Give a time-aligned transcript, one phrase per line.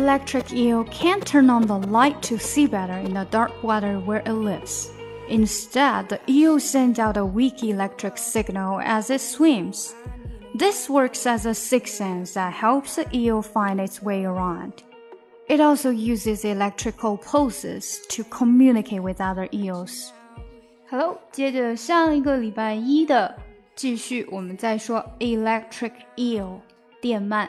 [0.00, 4.22] electric eel can't turn on the light to see better in the dark water where
[4.24, 4.90] it lives.
[5.28, 9.94] Instead, the eel sends out a weak electric signal as it swims.
[10.54, 14.82] This works as a sixth sense that helps the eel find its way around.
[15.48, 20.10] It also uses electrical pulses to communicate with other eels.
[20.88, 23.36] Hello，接着上一个礼拜一的
[23.74, 26.60] 继续，我们再说 electric eel
[27.00, 27.48] 电鳗。